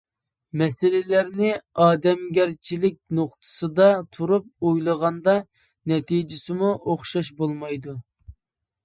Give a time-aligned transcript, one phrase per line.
[0.59, 1.49] مەسىلىلەرنى
[1.83, 5.37] ئادەمگەرچىلىك نۇقتىسىدا تۇرۇپ ئويلىغاندا،
[5.93, 7.95] نەتىجىسىمۇ ئوخشاش بولمايدۇ.